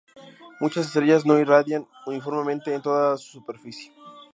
[0.59, 3.93] Muchas estrellas no irradian uniformemente en toda su superficie.